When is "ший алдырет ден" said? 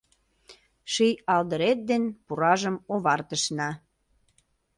0.93-2.03